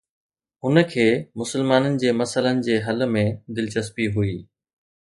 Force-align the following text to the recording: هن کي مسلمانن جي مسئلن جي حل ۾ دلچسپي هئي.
هن 0.63 0.77
کي 0.93 1.03
مسلمانن 1.41 1.99
جي 2.05 2.09
مسئلن 2.23 2.65
جي 2.69 2.75
حل 2.89 3.09
۾ 3.21 3.25
دلچسپي 3.55 4.13
هئي. 4.19 4.37